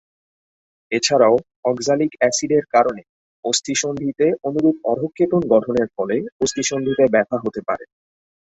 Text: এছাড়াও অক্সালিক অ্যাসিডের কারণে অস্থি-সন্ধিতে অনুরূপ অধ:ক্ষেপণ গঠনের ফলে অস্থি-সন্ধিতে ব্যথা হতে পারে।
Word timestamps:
এছাড়াও 0.91 1.35
অক্সালিক 1.65 2.11
অ্যাসিডের 2.19 2.63
কারণে 2.73 3.01
অস্থি-সন্ধিতে 3.45 4.27
অনুরূপ 4.47 4.75
অধ:ক্ষেপণ 4.91 5.41
গঠনের 5.53 5.87
ফলে 5.95 6.15
অস্থি-সন্ধিতে 6.43 7.03
ব্যথা 7.13 7.37
হতে 7.43 7.61
পারে। 7.67 7.85